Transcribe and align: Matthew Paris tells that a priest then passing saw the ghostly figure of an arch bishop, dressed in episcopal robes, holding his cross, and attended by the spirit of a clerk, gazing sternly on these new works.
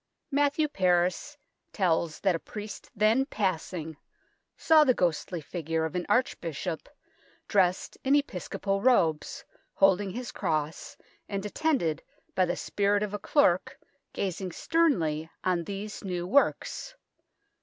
Matthew 0.31 0.67
Paris 0.67 1.37
tells 1.73 2.19
that 2.21 2.33
a 2.35 2.39
priest 2.39 2.89
then 2.95 3.23
passing 3.27 3.97
saw 4.57 4.83
the 4.83 4.95
ghostly 4.95 5.41
figure 5.41 5.85
of 5.85 5.93
an 5.95 6.07
arch 6.09 6.41
bishop, 6.41 6.89
dressed 7.47 7.99
in 8.03 8.15
episcopal 8.15 8.81
robes, 8.81 9.45
holding 9.75 10.09
his 10.09 10.31
cross, 10.31 10.97
and 11.29 11.45
attended 11.45 12.01
by 12.33 12.45
the 12.45 12.55
spirit 12.55 13.03
of 13.03 13.13
a 13.13 13.19
clerk, 13.19 13.77
gazing 14.11 14.51
sternly 14.51 15.29
on 15.43 15.65
these 15.65 16.03
new 16.03 16.25
works. 16.25 16.95